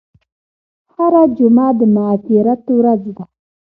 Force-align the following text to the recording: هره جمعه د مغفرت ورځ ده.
هره 0.93 1.23
جمعه 1.37 1.69
د 1.79 1.81
مغفرت 1.95 2.61
ورځ 2.77 3.01
ده. 3.15 3.23